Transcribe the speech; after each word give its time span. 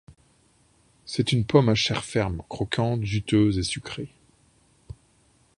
C'est 1.05 1.31
une 1.31 1.45
pomme 1.45 1.69
à 1.69 1.75
chair 1.75 2.03
ferme, 2.03 2.41
croquante, 2.49 3.03
juteuse 3.03 3.59
et 3.59 3.63
sucrée. 3.63 4.09